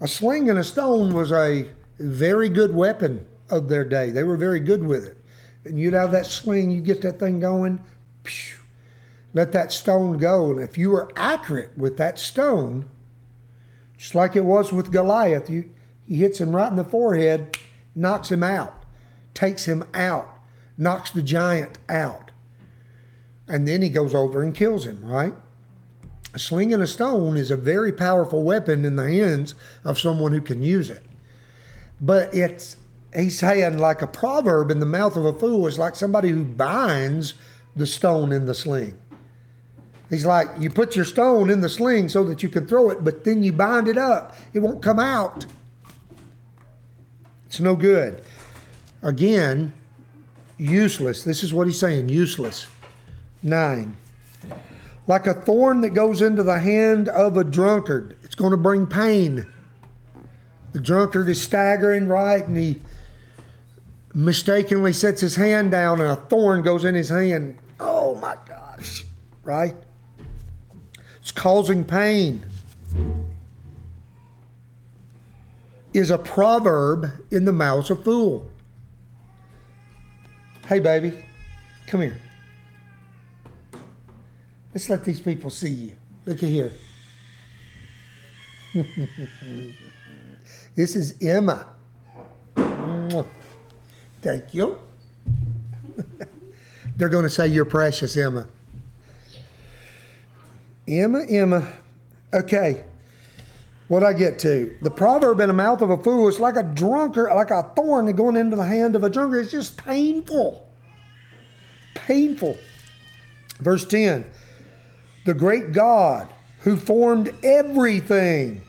A 0.00 0.08
sling 0.08 0.50
and 0.50 0.58
a 0.58 0.64
stone 0.64 1.14
was 1.14 1.30
a 1.32 1.68
very 1.98 2.48
good 2.48 2.74
weapon 2.74 3.24
of 3.48 3.68
their 3.68 3.84
day. 3.84 4.10
They 4.10 4.24
were 4.24 4.36
very 4.36 4.60
good 4.60 4.84
with 4.84 5.06
it. 5.06 5.16
And 5.64 5.78
you'd 5.78 5.94
have 5.94 6.10
that 6.10 6.26
sling, 6.26 6.72
you 6.72 6.80
get 6.80 7.00
that 7.02 7.20
thing 7.20 7.38
going, 7.38 7.80
phew, 8.24 8.56
let 9.34 9.52
that 9.52 9.72
stone 9.72 10.18
go. 10.18 10.50
And 10.50 10.60
if 10.60 10.76
you 10.76 10.90
were 10.90 11.10
accurate 11.16 11.76
with 11.76 11.96
that 11.98 12.18
stone, 12.18 12.88
just 13.96 14.14
like 14.14 14.36
it 14.36 14.44
was 14.44 14.72
with 14.72 14.92
Goliath, 14.92 15.48
you, 15.48 15.70
he 16.06 16.16
hits 16.16 16.40
him 16.40 16.54
right 16.54 16.70
in 16.70 16.76
the 16.76 16.84
forehead 16.84 17.56
knocks 17.94 18.30
him 18.30 18.42
out, 18.42 18.84
takes 19.34 19.66
him 19.66 19.84
out, 19.94 20.38
knocks 20.76 21.10
the 21.10 21.22
giant 21.22 21.78
out. 21.88 22.30
and 23.48 23.68
then 23.68 23.82
he 23.82 23.88
goes 23.90 24.14
over 24.14 24.42
and 24.42 24.54
kills 24.54 24.86
him, 24.86 25.04
right? 25.04 25.34
A 26.32 26.38
sling 26.38 26.72
and 26.72 26.82
a 26.82 26.86
stone 26.86 27.36
is 27.36 27.50
a 27.50 27.56
very 27.56 27.92
powerful 27.92 28.42
weapon 28.44 28.84
in 28.84 28.96
the 28.96 29.10
hands 29.10 29.54
of 29.84 29.98
someone 29.98 30.32
who 30.32 30.40
can 30.40 30.62
use 30.62 30.88
it. 30.88 31.04
But 32.00 32.34
it's, 32.34 32.76
he's 33.14 33.38
saying, 33.38 33.78
like 33.78 34.00
a 34.00 34.06
proverb 34.06 34.70
in 34.70 34.80
the 34.80 34.86
mouth 34.86 35.16
of 35.16 35.26
a 35.26 35.32
fool 35.34 35.66
is 35.66 35.78
like 35.78 35.96
somebody 35.96 36.30
who 36.30 36.44
binds 36.44 37.34
the 37.76 37.86
stone 37.86 38.32
in 38.32 38.46
the 38.46 38.54
sling. 38.54 38.96
He's 40.12 40.26
like, 40.26 40.48
you 40.58 40.68
put 40.68 40.94
your 40.94 41.06
stone 41.06 41.48
in 41.48 41.62
the 41.62 41.70
sling 41.70 42.10
so 42.10 42.22
that 42.24 42.42
you 42.42 42.50
can 42.50 42.66
throw 42.66 42.90
it, 42.90 43.02
but 43.02 43.24
then 43.24 43.42
you 43.42 43.50
bind 43.50 43.88
it 43.88 43.96
up. 43.96 44.36
It 44.52 44.58
won't 44.58 44.82
come 44.82 44.98
out. 44.98 45.46
It's 47.46 47.60
no 47.60 47.74
good. 47.74 48.22
Again, 49.02 49.72
useless. 50.58 51.24
This 51.24 51.42
is 51.42 51.54
what 51.54 51.66
he's 51.66 51.78
saying 51.78 52.10
useless. 52.10 52.66
Nine. 53.42 53.96
Like 55.06 55.26
a 55.26 55.32
thorn 55.32 55.80
that 55.80 55.94
goes 55.94 56.20
into 56.20 56.42
the 56.42 56.58
hand 56.58 57.08
of 57.08 57.38
a 57.38 57.44
drunkard, 57.44 58.18
it's 58.22 58.34
going 58.34 58.50
to 58.50 58.58
bring 58.58 58.86
pain. 58.86 59.50
The 60.74 60.80
drunkard 60.80 61.30
is 61.30 61.40
staggering, 61.40 62.06
right? 62.06 62.46
And 62.46 62.58
he 62.58 62.82
mistakenly 64.12 64.92
sets 64.92 65.22
his 65.22 65.36
hand 65.36 65.70
down, 65.70 66.02
and 66.02 66.10
a 66.10 66.16
thorn 66.16 66.60
goes 66.60 66.84
in 66.84 66.94
his 66.94 67.08
hand. 67.08 67.56
Oh 67.80 68.16
my 68.16 68.36
gosh, 68.46 69.06
right? 69.42 69.74
It's 71.22 71.30
causing 71.30 71.84
pain. 71.84 72.44
Is 75.94 76.10
a 76.10 76.18
proverb 76.18 77.06
in 77.30 77.44
the 77.44 77.52
mouth 77.52 77.88
of 77.90 78.02
fool. 78.02 78.50
Hey, 80.66 80.80
baby, 80.80 81.24
come 81.86 82.00
here. 82.00 82.20
Let's 84.74 84.88
let 84.88 85.04
these 85.04 85.20
people 85.20 85.50
see 85.50 85.70
you. 85.70 85.92
Look 86.26 86.42
at 86.42 86.48
here. 86.48 86.72
this 90.74 90.96
is 90.96 91.14
Emma. 91.20 91.66
Thank 94.22 94.54
you. 94.54 94.78
They're 96.96 97.10
going 97.10 97.24
to 97.24 97.30
say 97.30 97.46
you're 97.48 97.64
precious, 97.64 98.16
Emma. 98.16 98.48
Emma, 100.86 101.24
Emma. 101.28 101.72
Okay. 102.34 102.84
What 103.88 104.02
I 104.02 104.14
get 104.14 104.38
to? 104.40 104.74
The 104.80 104.90
proverb 104.90 105.40
in 105.40 105.48
the 105.48 105.52
mouth 105.52 105.82
of 105.82 105.90
a 105.90 105.98
fool 105.98 106.28
is 106.28 106.40
like 106.40 106.56
a 106.56 106.62
drunkard, 106.62 107.30
like 107.34 107.50
a 107.50 107.70
thorn 107.76 108.10
going 108.16 108.36
into 108.36 108.56
the 108.56 108.64
hand 108.64 108.96
of 108.96 109.04
a 109.04 109.10
drunkard. 109.10 109.42
It's 109.42 109.52
just 109.52 109.76
painful. 109.76 110.66
Painful. 111.94 112.56
Verse 113.60 113.84
10 113.84 114.24
The 115.26 115.34
great 115.34 115.72
God 115.72 116.28
who 116.60 116.76
formed 116.76 117.34
everything 117.42 118.62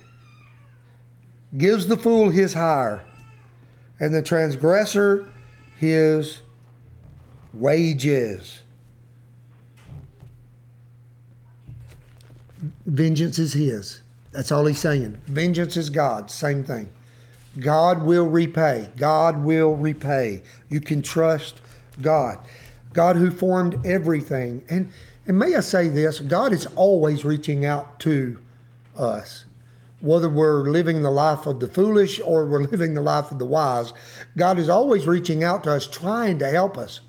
gives 1.58 1.88
the 1.88 1.98
fool 1.98 2.30
his 2.30 2.54
hire, 2.54 3.06
and 4.00 4.14
the 4.14 4.22
transgressor 4.22 5.30
his 5.78 6.40
wages. 7.54 8.63
Vengeance 12.86 13.40
is 13.40 13.54
his. 13.54 14.02
That's 14.32 14.52
all 14.52 14.66
he's 14.66 14.80
saying. 14.80 15.22
Vengeance 15.28 15.78
is 15.78 15.90
God. 15.90 16.32
Same 16.32 16.64
thing. 16.64 16.90
God 17.60 18.04
will 18.04 18.28
repay. 18.28 18.90
God 18.98 19.44
will 19.44 19.76
repay. 19.76 20.42
You 20.70 20.82
can 20.82 21.02
trust 21.02 21.62
God. 22.02 22.40
God 22.94 23.16
who 23.16 23.30
formed 23.30 23.86
everything. 23.86 24.64
And 24.70 24.92
and 25.26 25.40
may 25.40 25.56
I 25.56 25.62
say 25.62 25.88
this, 25.88 26.20
God 26.20 26.52
is 26.52 26.66
always 26.76 27.24
reaching 27.24 27.66
out 27.66 28.00
to 28.02 28.40
us. 28.98 29.46
Whether 30.02 30.28
we're 30.28 30.70
living 30.70 31.02
the 31.02 31.12
life 31.12 31.46
of 31.46 31.62
the 31.62 31.68
foolish 31.68 32.20
or 32.20 32.46
we're 32.46 32.64
living 32.72 32.94
the 32.94 33.02
life 33.02 33.32
of 33.32 33.40
the 33.40 33.46
wise, 33.46 33.94
God 34.36 34.60
is 34.60 34.68
always 34.68 35.08
reaching 35.08 35.44
out 35.44 35.64
to 35.64 35.72
us, 35.72 35.88
trying 35.88 36.40
to 36.40 36.50
help 36.50 36.78
us. 36.78 37.00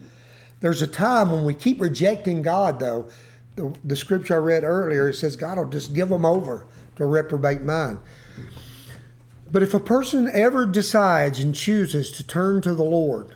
There's 0.60 0.80
a 0.80 0.86
time 0.86 1.32
when 1.32 1.44
we 1.44 1.54
keep 1.54 1.80
rejecting 1.80 2.40
God, 2.40 2.78
though. 2.78 3.08
The, 3.56 3.74
the 3.84 3.96
scripture 3.96 4.34
I 4.34 4.38
read 4.38 4.64
earlier 4.64 5.08
it 5.08 5.14
says 5.14 5.36
God 5.36 5.58
will 5.58 5.68
just 5.68 5.94
give 5.94 6.08
them 6.08 6.24
over 6.24 6.66
to 6.96 7.06
reprobate 7.06 7.62
mind. 7.62 7.98
But 9.50 9.62
if 9.62 9.74
a 9.74 9.80
person 9.80 10.28
ever 10.32 10.66
decides 10.66 11.38
and 11.38 11.54
chooses 11.54 12.10
to 12.12 12.26
turn 12.26 12.60
to 12.62 12.74
the 12.74 12.84
Lord, 12.84 13.34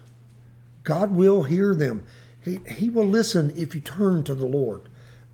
God 0.82 1.12
will 1.12 1.44
hear 1.44 1.74
them. 1.74 2.04
He, 2.44 2.60
he 2.68 2.90
will 2.90 3.06
listen 3.06 3.52
if 3.56 3.74
you 3.74 3.80
turn 3.80 4.24
to 4.24 4.34
the 4.34 4.46
Lord. 4.46 4.82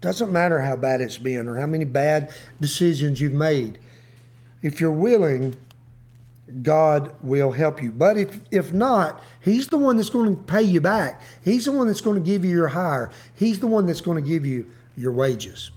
Doesn't 0.01 0.33
matter 0.33 0.61
how 0.61 0.77
bad 0.77 1.01
it's 1.01 1.16
been 1.16 1.49
or 1.49 1.59
how 1.59 1.66
many 1.66 1.87
bad 1.87 2.35
decisions 2.61 3.20
you've 3.20 3.33
made. 3.33 3.79
If 4.61 4.81
you're 4.81 4.90
willing, 4.90 5.57
God 6.62 7.14
will 7.22 7.52
help 7.52 7.83
you. 7.83 7.90
But 7.90 8.16
if 8.16 8.40
if 8.50 8.72
not, 8.72 9.22
He's 9.40 9.68
the 9.68 9.78
one 9.78 9.96
that's 9.96 10.11
going 10.11 10.37
to 10.37 10.42
pay 10.42 10.62
you 10.62 10.80
back. 10.80 11.20
He's 11.42 11.64
the 11.64 11.72
one 11.72 11.87
that's 11.87 12.00
going 12.00 12.22
to 12.22 12.26
give 12.26 12.44
you 12.44 12.50
your 12.50 12.68
hire. 12.68 13.11
He's 13.35 13.61
the 13.61 13.66
one 13.66 13.87
that's 13.87 14.00
going 14.00 14.22
to 14.22 14.28
give 14.28 14.44
you 14.44 14.70
your 14.96 15.12
wages. 15.12 15.70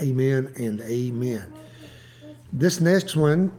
Amen 0.00 0.52
and 0.56 0.80
amen. 0.82 1.52
This 2.52 2.80
next 2.80 3.16
one, 3.16 3.52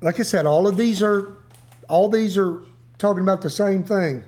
like 0.00 0.20
I 0.20 0.22
said, 0.22 0.46
all 0.46 0.66
of 0.66 0.76
these 0.76 1.02
are 1.02 1.36
all 1.88 2.08
these 2.08 2.36
are 2.36 2.62
talking 2.98 3.22
about 3.22 3.42
the 3.42 3.50
same 3.50 3.84
thing. 3.84 4.24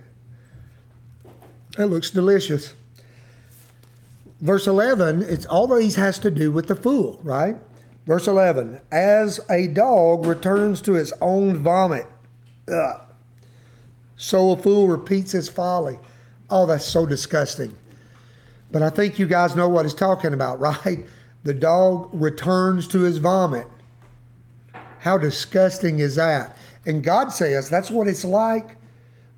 It 1.79 1.85
looks 1.85 2.11
delicious. 2.11 2.75
Verse 4.41 4.69
11, 4.69 5.23
it's 5.23 5.47
all 5.47 5.67
these 5.67 5.97
has 5.97 6.19
to 6.21 6.31
do 6.31 6.53
with 6.53 6.69
the 6.69 6.77
fool, 6.77 7.19
right? 7.25 7.57
Verse 8.09 8.27
11, 8.27 8.81
as 8.91 9.39
a 9.51 9.67
dog 9.67 10.25
returns 10.25 10.81
to 10.81 10.97
its 10.97 11.13
own 11.21 11.59
vomit, 11.59 12.07
ugh, 12.67 13.03
so 14.17 14.53
a 14.53 14.57
fool 14.57 14.89
repeats 14.89 15.33
his 15.33 15.51
folly. 15.51 15.99
Oh, 16.49 16.65
that's 16.65 16.87
so 16.87 17.05
disgusting. 17.05 17.77
But 18.73 18.81
I 18.81 18.89
think 18.89 19.19
you 19.19 19.27
guys 19.27 19.55
know 19.55 19.69
what 19.69 19.85
he's 19.85 19.93
talking 19.93 20.33
about, 20.33 20.59
right? 20.87 21.05
The 21.45 21.53
dog 21.53 22.09
returns 22.15 22.89
to 22.89 23.01
his 23.01 23.19
vomit. 23.19 23.67
How 25.01 25.19
disgusting 25.19 25.99
is 25.99 26.15
that? 26.15 26.57
And 26.87 27.05
God 27.05 27.29
says 27.29 27.69
that's 27.69 27.91
what 27.91 28.09
it's 28.09 28.25
like 28.25 28.77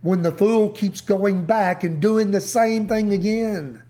when 0.03 0.23
the 0.23 0.31
fool 0.31 0.71
keeps 0.71 1.01
going 1.01 1.45
back 1.45 1.83
and 1.83 2.01
doing 2.01 2.31
the 2.31 2.41
same 2.41 2.87
thing 2.87 3.13
again. 3.15 3.83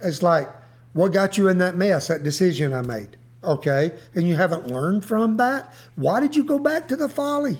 It's 0.00 0.22
like, 0.22 0.48
what 0.92 1.12
got 1.12 1.38
you 1.38 1.48
in 1.48 1.58
that 1.58 1.76
mess, 1.76 2.08
that 2.08 2.22
decision 2.22 2.74
I 2.74 2.82
made? 2.82 3.16
Okay. 3.44 3.92
And 4.14 4.28
you 4.28 4.36
haven't 4.36 4.68
learned 4.68 5.04
from 5.04 5.36
that? 5.38 5.74
Why 5.96 6.20
did 6.20 6.36
you 6.36 6.44
go 6.44 6.58
back 6.58 6.88
to 6.88 6.96
the 6.96 7.08
folly? 7.08 7.58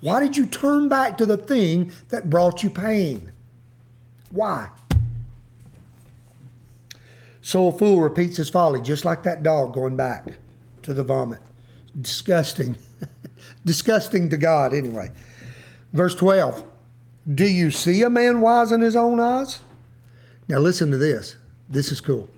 Why 0.00 0.20
did 0.20 0.36
you 0.36 0.46
turn 0.46 0.88
back 0.88 1.16
to 1.18 1.26
the 1.26 1.38
thing 1.38 1.92
that 2.10 2.28
brought 2.28 2.62
you 2.62 2.70
pain? 2.70 3.32
Why? 4.30 4.68
So 7.40 7.68
a 7.68 7.72
fool 7.72 8.00
repeats 8.00 8.36
his 8.36 8.50
folly, 8.50 8.80
just 8.80 9.04
like 9.04 9.22
that 9.22 9.42
dog 9.42 9.74
going 9.74 9.96
back 9.96 10.26
to 10.82 10.92
the 10.92 11.04
vomit. 11.04 11.40
Disgusting. 12.00 12.76
Disgusting 13.64 14.28
to 14.30 14.36
God, 14.36 14.74
anyway. 14.74 15.10
Verse 15.92 16.14
12 16.14 16.64
Do 17.34 17.46
you 17.46 17.70
see 17.70 18.02
a 18.02 18.10
man 18.10 18.40
wise 18.40 18.72
in 18.72 18.80
his 18.80 18.96
own 18.96 19.20
eyes? 19.20 19.60
Now 20.48 20.58
listen 20.58 20.90
to 20.90 20.98
this. 20.98 21.36
This 21.74 21.90
is 21.90 22.00
cool. 22.00 22.28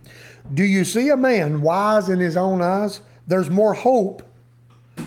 Do 0.55 0.65
you 0.65 0.85
see 0.85 1.11
a 1.11 1.17
man 1.17 1.61
wise 1.61 2.09
in 2.09 2.19
his 2.19 2.37
own 2.37 2.63
eyes? 2.63 3.03
There's 3.27 3.51
more 3.51 3.75
hope 3.75 4.23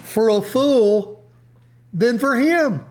for 0.03 0.29
a 0.29 0.41
fool 0.41 1.23
than 1.91 2.19
for 2.19 2.35
him. 2.35 2.85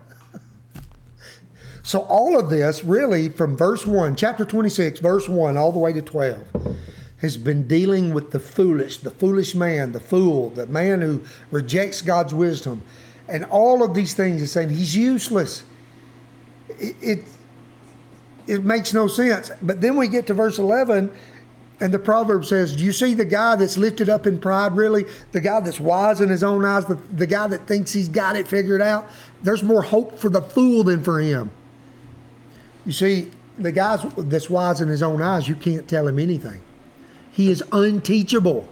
So, 1.81 2.01
all 2.01 2.37
of 2.37 2.49
this 2.49 2.83
really 2.83 3.29
from 3.29 3.55
verse 3.55 3.85
1, 3.85 4.15
chapter 4.15 4.45
26, 4.45 4.99
verse 4.99 5.27
1, 5.29 5.57
all 5.57 5.71
the 5.71 5.79
way 5.79 5.93
to 5.93 6.01
12, 6.01 6.77
has 7.21 7.37
been 7.37 7.67
dealing 7.67 8.13
with 8.13 8.31
the 8.31 8.39
foolish, 8.39 8.97
the 8.97 9.11
foolish 9.11 9.55
man, 9.55 9.91
the 9.93 9.99
fool, 9.99 10.49
the 10.51 10.67
man 10.67 11.01
who 11.01 11.23
rejects 11.51 12.01
God's 12.01 12.33
wisdom. 12.33 12.81
And 13.27 13.45
all 13.45 13.81
of 13.81 13.93
these 13.93 14.13
things 14.13 14.41
is 14.41 14.51
saying 14.51 14.69
he's 14.69 14.95
useless. 14.95 15.63
It, 16.67 16.95
it, 17.01 17.25
it 18.49 18.65
makes 18.65 18.93
no 18.93 19.07
sense. 19.07 19.51
But 19.61 19.79
then 19.79 19.95
we 19.95 20.07
get 20.07 20.25
to 20.27 20.33
verse 20.33 20.57
11, 20.57 21.11
and 21.79 21.93
the 21.93 21.99
proverb 21.99 22.45
says, 22.45 22.75
Do 22.75 22.83
you 22.83 22.91
see 22.91 23.13
the 23.13 23.23
guy 23.23 23.55
that's 23.55 23.77
lifted 23.77 24.09
up 24.09 24.25
in 24.25 24.39
pride, 24.39 24.75
really? 24.75 25.05
The 25.31 25.39
guy 25.39 25.59
that's 25.59 25.79
wise 25.79 26.19
in 26.19 26.29
his 26.29 26.43
own 26.43 26.65
eyes, 26.65 26.85
the, 26.85 26.95
the 27.13 27.27
guy 27.27 27.45
that 27.47 27.67
thinks 27.67 27.93
he's 27.93 28.09
got 28.09 28.35
it 28.35 28.47
figured 28.47 28.81
out? 28.81 29.07
There's 29.43 29.61
more 29.61 29.83
hope 29.83 30.17
for 30.17 30.29
the 30.29 30.41
fool 30.41 30.83
than 30.83 31.03
for 31.03 31.19
him. 31.19 31.51
You 32.87 32.91
see, 32.91 33.29
the 33.59 33.71
guy 33.71 33.97
that's 34.17 34.49
wise 34.49 34.81
in 34.81 34.87
his 34.87 35.03
own 35.03 35.21
eyes, 35.21 35.47
you 35.47 35.55
can't 35.55 35.87
tell 35.87 36.07
him 36.07 36.17
anything. 36.17 36.59
He 37.31 37.51
is 37.51 37.63
unteachable. 37.71 38.67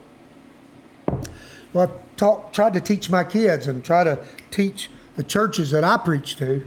Well, 1.71 1.83
I've 1.83 2.15
taught, 2.17 2.51
tried 2.51 2.73
to 2.73 2.81
teach 2.81 3.11
my 3.11 3.23
kids 3.23 3.67
and 3.67 3.85
try 3.85 4.03
to 4.03 4.25
teach 4.49 4.89
the 5.17 5.23
churches 5.23 5.69
that 5.69 5.83
I 5.83 5.97
preach 5.97 6.35
to. 6.37 6.65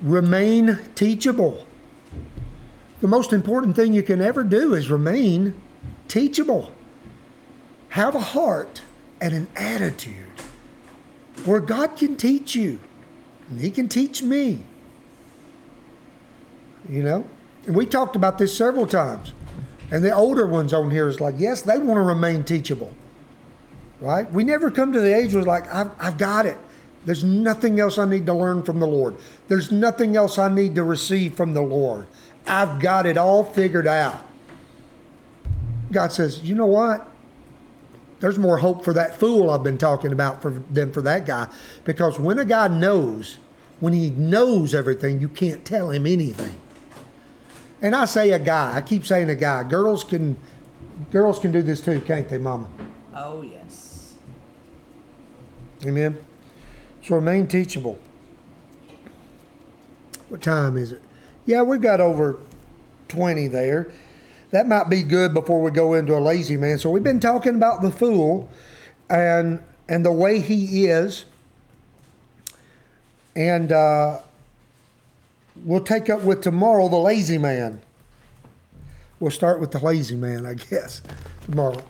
remain 0.00 0.78
teachable. 0.94 1.66
The 3.00 3.08
most 3.08 3.32
important 3.32 3.76
thing 3.76 3.92
you 3.92 4.02
can 4.02 4.20
ever 4.20 4.44
do 4.44 4.74
is 4.74 4.90
remain 4.90 5.54
teachable. 6.08 6.72
Have 7.90 8.14
a 8.14 8.20
heart 8.20 8.82
and 9.20 9.34
an 9.34 9.48
attitude 9.56 10.26
where 11.44 11.60
God 11.60 11.96
can 11.96 12.16
teach 12.16 12.54
you, 12.54 12.78
and 13.48 13.60
He 13.60 13.70
can 13.70 13.88
teach 13.88 14.22
me. 14.22 14.62
You 16.88 17.02
know? 17.02 17.26
And 17.66 17.74
we 17.74 17.86
talked 17.86 18.16
about 18.16 18.38
this 18.38 18.56
several 18.56 18.86
times. 18.86 19.32
And 19.90 20.04
the 20.04 20.14
older 20.14 20.46
ones 20.46 20.72
on 20.72 20.90
here 20.90 21.08
is 21.08 21.20
like, 21.20 21.34
yes, 21.38 21.62
they 21.62 21.78
want 21.78 21.96
to 21.96 22.02
remain 22.02 22.44
teachable. 22.44 22.92
Right? 24.00 24.30
We 24.30 24.44
never 24.44 24.70
come 24.70 24.92
to 24.92 25.00
the 25.00 25.14
age 25.14 25.32
where 25.32 25.40
it's 25.40 25.48
like, 25.48 25.72
I've, 25.72 25.90
I've 25.98 26.18
got 26.18 26.46
it. 26.46 26.58
There's 27.06 27.24
nothing 27.24 27.80
else 27.80 27.98
I 27.98 28.04
need 28.04 28.26
to 28.26 28.34
learn 28.34 28.62
from 28.62 28.78
the 28.78 28.86
Lord. 28.86 29.16
There's 29.48 29.72
nothing 29.72 30.16
else 30.16 30.38
I 30.38 30.52
need 30.52 30.74
to 30.74 30.84
receive 30.84 31.34
from 31.34 31.54
the 31.54 31.62
Lord. 31.62 32.06
I've 32.46 32.80
got 32.80 33.06
it 33.06 33.16
all 33.16 33.44
figured 33.44 33.86
out. 33.86 34.24
God 35.92 36.12
says, 36.12 36.42
you 36.42 36.54
know 36.54 36.66
what? 36.66 37.06
There's 38.20 38.38
more 38.38 38.58
hope 38.58 38.84
for 38.84 38.92
that 38.92 39.18
fool 39.18 39.50
I've 39.50 39.62
been 39.62 39.78
talking 39.78 40.12
about 40.12 40.42
for, 40.42 40.62
than 40.70 40.92
for 40.92 41.02
that 41.02 41.26
guy. 41.26 41.48
Because 41.84 42.18
when 42.18 42.38
a 42.38 42.44
guy 42.44 42.68
knows, 42.68 43.38
when 43.80 43.92
he 43.92 44.10
knows 44.10 44.74
everything, 44.74 45.20
you 45.20 45.28
can't 45.28 45.64
tell 45.64 45.90
him 45.90 46.06
anything. 46.06 46.54
And 47.82 47.96
I 47.96 48.04
say 48.04 48.32
a 48.32 48.38
guy, 48.38 48.76
I 48.76 48.82
keep 48.82 49.06
saying 49.06 49.30
a 49.30 49.34
guy. 49.34 49.62
Girls 49.64 50.04
can 50.04 50.36
girls 51.10 51.38
can 51.38 51.50
do 51.50 51.62
this 51.62 51.80
too, 51.80 52.00
can't 52.02 52.28
they, 52.28 52.36
mama? 52.36 52.68
Oh, 53.14 53.40
yes. 53.40 54.14
Amen. 55.86 56.18
So 57.02 57.14
remain 57.14 57.46
teachable. 57.46 57.98
What 60.28 60.42
time 60.42 60.76
is 60.76 60.92
it? 60.92 61.02
Yeah, 61.50 61.62
we've 61.62 61.80
got 61.80 62.00
over 62.00 62.38
20 63.08 63.48
there. 63.48 63.90
That 64.52 64.68
might 64.68 64.88
be 64.88 65.02
good 65.02 65.34
before 65.34 65.60
we 65.60 65.72
go 65.72 65.94
into 65.94 66.16
a 66.16 66.20
lazy 66.20 66.56
man. 66.56 66.78
So 66.78 66.90
we've 66.90 67.02
been 67.02 67.18
talking 67.18 67.56
about 67.56 67.82
the 67.82 67.90
fool 67.90 68.48
and 69.08 69.60
and 69.88 70.06
the 70.06 70.12
way 70.12 70.38
he 70.38 70.86
is. 70.86 71.24
And 73.34 73.72
uh, 73.72 74.20
we'll 75.64 75.82
take 75.82 76.08
up 76.08 76.22
with 76.22 76.40
tomorrow 76.40 76.88
the 76.88 76.98
lazy 76.98 77.36
man. 77.36 77.80
We'll 79.18 79.32
start 79.32 79.58
with 79.58 79.72
the 79.72 79.80
lazy 79.80 80.14
man, 80.14 80.46
I 80.46 80.54
guess, 80.54 81.02
tomorrow. 81.46 81.82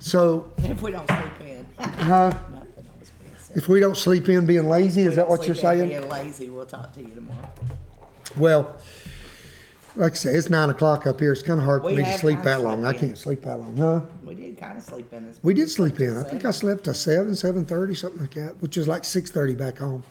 So, 0.00 0.50
If 0.58 0.82
we 0.82 0.90
don't 0.90 1.08
sleep 1.08 1.40
in. 1.48 1.66
huh? 1.78 2.30
Being. 2.30 3.32
If 3.54 3.68
we 3.68 3.78
don't 3.78 3.96
sleep 3.96 4.28
in 4.28 4.44
being 4.44 4.68
lazy, 4.68 5.02
is 5.02 5.14
that 5.14 5.28
what 5.28 5.46
you're 5.46 5.54
saying? 5.54 5.88
Being 5.88 6.08
lazy, 6.08 6.50
we'll 6.50 6.66
talk 6.66 6.92
to 6.94 7.00
you 7.00 7.14
tomorrow. 7.14 7.48
Well, 8.36 8.76
like 9.96 10.12
I 10.12 10.14
say, 10.14 10.34
it's 10.34 10.48
nine 10.50 10.70
o'clock 10.70 11.06
up 11.06 11.18
here. 11.18 11.32
It's 11.32 11.42
kind 11.42 11.58
of 11.58 11.64
hard 11.66 11.82
for 11.82 11.86
We 11.88 11.96
me 11.96 11.98
to 11.98 12.04
have 12.04 12.20
sleep 12.20 12.36
kinda 12.36 12.50
that 12.50 12.60
long. 12.62 12.84
I 12.84 12.90
slept 12.90 13.02
in. 13.02 13.08
can't 13.08 13.18
sleep 13.18 13.42
that 13.42 13.58
long, 13.58 13.76
huh? 13.76 14.00
We 14.24 14.34
did 14.34 14.58
kind 14.58 14.78
of 14.78 14.84
sleep 14.84 15.12
in 15.12 15.26
this. 15.26 15.38
We 15.42 15.54
did 15.54 15.70
sleep 15.70 15.98
in. 16.00 16.16
I 16.16 16.22
think 16.22 16.44
I 16.44 16.50
slept 16.50 16.84
to 16.84 16.94
seven, 16.94 17.34
seven 17.34 17.64
thirty, 17.64 17.94
something 17.94 18.20
like 18.20 18.34
that, 18.34 18.60
which 18.62 18.76
is 18.76 18.86
like 18.86 19.04
six 19.04 19.30
thirty 19.30 19.54
back 19.54 19.78
home. 19.78 20.04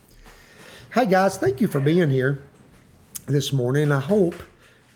Hey 0.94 1.06
guys, 1.06 1.38
thank 1.38 1.62
you 1.62 1.68
for 1.68 1.80
being 1.80 2.10
here 2.10 2.44
this 3.28 3.54
morning. 3.54 3.92
I 3.92 4.00
hope 4.00 4.36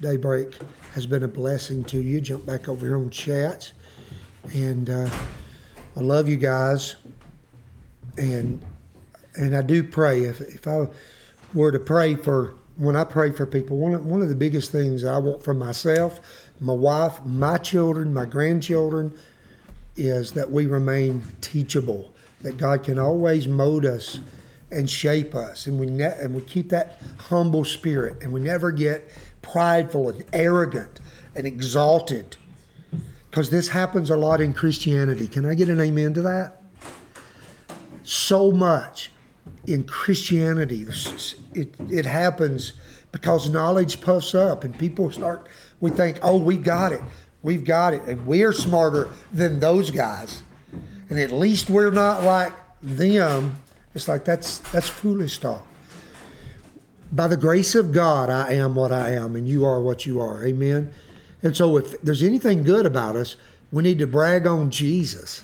Daybreak 0.02 0.56
has 0.94 1.06
been 1.06 1.24
a 1.24 1.28
blessing 1.28 1.84
to 1.86 2.02
you. 2.02 2.20
Jump 2.20 2.46
back 2.46 2.68
over 2.68 2.86
here 2.86 2.98
on 2.98 3.10
chats, 3.12 3.74
and 4.54 4.90
uh, 4.90 5.10
I 5.96 6.00
love 6.00 6.28
you 6.28 6.38
guys. 6.38 6.96
And 8.18 8.62
and 9.36 9.56
I 9.56 9.62
do 9.62 9.84
pray 9.84 10.24
if 10.24 10.42
if 10.42 10.68
I 10.68 10.88
were 11.54 11.72
to 11.72 11.80
pray 11.80 12.16
for 12.16 12.56
when 12.78 12.96
I 12.96 13.04
pray 13.04 13.32
for 13.32 13.46
people, 13.46 13.78
one 13.78 13.94
of, 13.94 14.06
one 14.06 14.22
of 14.22 14.30
the 14.30 14.36
biggest 14.36 14.72
things 14.72 15.04
I 15.04 15.18
want 15.18 15.44
for 15.44 15.54
myself, 15.54 16.20
my 16.60 16.74
wife, 16.74 17.24
my 17.26 17.58
children, 17.58 18.14
my 18.14 18.26
grandchildren, 18.26 19.18
is 19.96 20.32
that 20.32 20.50
we 20.50 20.66
remain 20.68 21.24
teachable. 21.42 22.14
That 22.42 22.58
God 22.58 22.84
can 22.84 22.98
always 22.98 23.48
mold 23.48 23.86
us 23.86 24.20
and 24.72 24.90
shape 24.90 25.36
us, 25.36 25.68
and 25.68 25.80
we 25.80 25.86
ne- 25.86 26.18
and 26.20 26.34
we 26.34 26.42
keep 26.42 26.70
that 26.70 27.02
humble 27.18 27.66
spirit, 27.66 28.24
and 28.24 28.32
we 28.32 28.40
never 28.40 28.72
get 28.72 29.12
prideful 29.42 30.10
and 30.10 30.24
arrogant 30.34 31.02
and 31.36 31.46
exalted, 31.46 32.38
because 33.30 33.50
this 33.50 33.68
happens 33.68 34.10
a 34.10 34.18
lot 34.18 34.42
in 34.42 34.54
Christianity. 34.54 35.28
Can 35.28 35.46
I 35.46 35.54
get 35.54 35.70
an 35.70 35.80
amen 35.80 36.14
to 36.16 36.22
that? 36.24 36.62
so 38.04 38.52
much 38.52 39.12
in 39.68 39.84
Christianity. 39.84 40.86
It, 41.54 41.74
it 41.90 42.06
happens 42.06 42.74
because 43.12 43.50
knowledge 43.50 44.02
puffs 44.02 44.34
up 44.34 44.64
and 44.64 44.78
people 44.78 45.12
start, 45.12 45.48
we 45.80 45.92
think, 45.92 46.20
oh, 46.22 46.38
we 46.38 46.58
got 46.58 46.92
it. 46.92 47.02
We've 47.44 47.64
got 47.64 47.94
it. 47.94 48.04
And 48.04 48.26
we're 48.26 48.54
smarter 48.54 49.10
than 49.34 49.60
those 49.60 49.92
guys. 49.92 50.44
And 51.10 51.20
at 51.20 51.32
least 51.32 51.70
we're 51.70 51.92
not 51.92 52.24
like 52.24 52.54
them. 52.82 53.58
It's 53.94 54.08
like 54.08 54.24
that's 54.24 54.60
that's 54.72 54.88
foolish 54.88 55.40
talk. 55.40 55.66
By 57.12 57.28
the 57.28 57.36
grace 57.36 57.76
of 57.76 57.92
God, 57.92 58.30
I 58.30 58.54
am 58.54 58.74
what 58.74 58.94
I 58.94 59.12
am, 59.12 59.36
and 59.36 59.46
you 59.46 59.66
are 59.66 59.82
what 59.82 60.06
you 60.06 60.22
are. 60.22 60.46
Amen. 60.46 60.94
And 61.44 61.58
so, 61.58 61.76
if 61.76 62.00
there's 62.02 62.24
anything 62.24 62.64
good 62.64 62.86
about 62.86 63.18
us, 63.18 63.36
we 63.72 63.84
need 63.84 64.00
to 64.00 64.08
brag 64.08 64.48
on 64.48 64.72
Jesus. 64.72 65.44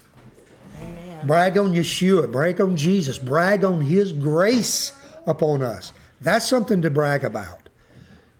Brag 1.26 1.58
on 1.58 1.74
Yeshua, 1.74 2.32
brag 2.32 2.62
on 2.62 2.78
Jesus, 2.78 3.18
brag 3.18 3.64
on 3.64 3.82
His 3.82 4.14
grace 4.14 4.94
upon 5.26 5.62
us. 5.62 5.94
That's 6.22 6.48
something 6.48 6.82
to 6.82 6.90
brag 6.90 7.24
about. 7.24 7.70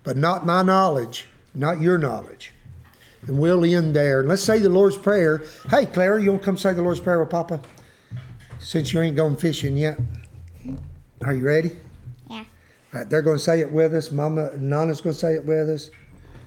But 0.04 0.18
not 0.18 0.46
my 0.46 0.62
knowledge, 0.62 1.28
not 1.54 1.82
your 1.82 1.98
knowledge. 1.98 2.54
And 3.28 3.38
we'll 3.40 3.66
end 3.66 3.96
there. 3.96 4.24
Let's 4.24 4.44
say 4.44 4.60
the 4.60 4.70
Lord's 4.70 4.98
Prayer. 4.98 5.44
Hey, 5.70 5.86
Clara, 5.86 6.22
you 6.22 6.32
want 6.32 6.42
to 6.44 6.46
come 6.46 6.58
say 6.58 6.74
the 6.74 6.82
Lord's 6.82 7.00
Prayer 7.00 7.20
with 7.20 7.30
Papa? 7.30 7.60
Since 8.60 8.94
you 8.94 9.02
ain't 9.02 9.16
going 9.16 9.36
fishing 9.36 9.76
yet. 9.76 10.00
Are 11.26 11.34
you 11.34 11.44
ready? 11.44 11.72
Yeah. 12.30 12.38
All 12.38 12.46
right, 12.94 13.10
they're 13.10 13.22
going 13.22 13.38
to 13.38 13.44
say 13.44 13.60
it 13.60 13.72
with 13.72 13.94
us. 13.94 14.12
Mama, 14.12 14.52
Nana's 14.58 15.02
going 15.02 15.14
to 15.14 15.20
say 15.20 15.34
it 15.34 15.46
with 15.46 15.70
us. 15.70 15.90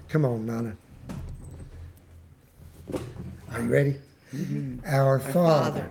Come 0.08 0.24
on, 0.24 0.46
Nana. 0.46 0.76
Are 3.52 3.60
you 3.60 3.68
ready? 3.68 3.96
Mm-hmm. 4.34 4.78
Our 4.86 5.18
Father, 5.18 5.90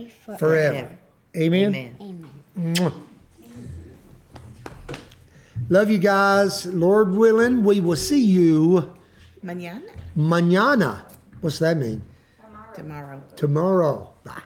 forever. 0.39 0.97
Amen. 1.35 1.95
Amen. 2.01 2.29
Mwah. 2.57 2.93
Love 5.69 5.89
you 5.89 5.97
guys. 5.99 6.65
Lord 6.65 7.11
willing, 7.13 7.63
we 7.63 7.79
will 7.79 7.95
see 7.95 8.19
you 8.21 8.91
Mañana. 9.43 9.81
mañana. 10.17 11.01
What's 11.39 11.59
that 11.59 11.77
mean? 11.77 12.01
Tomorrow. 12.75 13.21
Tomorrow. 13.35 14.13
Bye. 14.23 14.41